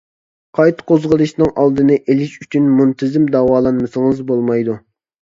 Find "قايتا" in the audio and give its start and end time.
0.59-0.85